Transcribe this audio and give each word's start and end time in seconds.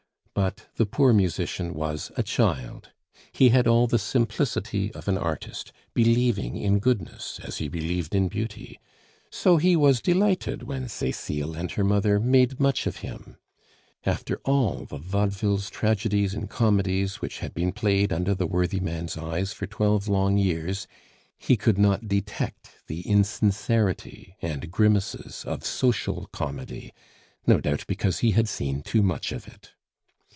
But 0.33 0.65
the 0.77 0.85
poor 0.87 1.11
musician 1.13 1.73
was 1.73 2.09
a 2.15 2.23
child, 2.23 2.89
he 3.33 3.49
had 3.49 3.67
all 3.67 3.85
the 3.85 3.99
simplicity 3.99 4.91
of 4.93 5.09
an 5.09 5.17
artist, 5.17 5.71
believing 5.93 6.55
in 6.55 6.79
goodness 6.79 7.37
as 7.43 7.57
he 7.57 7.67
believed 7.67 8.15
in 8.15 8.27
beauty; 8.29 8.79
so 9.29 9.57
he 9.57 9.75
was 9.75 10.01
delighted 10.01 10.63
when 10.63 10.87
Cecile 10.87 11.53
and 11.55 11.69
her 11.71 11.83
mother 11.83 12.17
made 12.19 12.61
much 12.61 12.87
of 12.87 12.97
him. 12.97 13.37
After 14.05 14.37
all 14.45 14.85
the 14.85 14.97
vaudevilles, 14.97 15.69
tragedies, 15.69 16.33
and 16.33 16.49
comedies 16.49 17.15
which 17.21 17.39
had 17.39 17.53
been 17.53 17.73
played 17.73 18.11
under 18.13 18.33
the 18.33 18.47
worthy 18.47 18.79
man's 18.79 19.17
eyes 19.17 19.51
for 19.53 19.67
twelve 19.67 20.07
long 20.07 20.37
years, 20.37 20.87
he 21.37 21.55
could 21.57 21.77
not 21.77 22.07
detect 22.07 22.77
the 22.87 23.01
insincerity 23.01 24.37
and 24.41 24.71
grimaces 24.71 25.43
of 25.45 25.65
social 25.65 26.27
comedy, 26.31 26.93
no 27.45 27.59
doubt 27.59 27.85
because 27.85 28.19
he 28.19 28.31
had 28.31 28.47
seen 28.47 28.81
too 28.81 29.03
much 29.03 29.31
of 29.33 29.45
it. 29.45 29.73